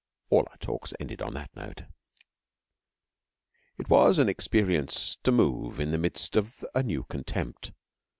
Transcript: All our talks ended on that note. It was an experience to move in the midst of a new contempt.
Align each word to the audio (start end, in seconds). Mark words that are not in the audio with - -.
All 0.31 0.47
our 0.49 0.57
talks 0.57 0.93
ended 0.99 1.21
on 1.21 1.35
that 1.35 1.55
note. 1.55 1.83
It 3.77 3.87
was 3.87 4.17
an 4.17 4.29
experience 4.29 5.17
to 5.21 5.31
move 5.31 5.79
in 5.79 5.91
the 5.91 5.99
midst 5.99 6.35
of 6.35 6.65
a 6.73 6.81
new 6.81 7.03
contempt. 7.03 7.71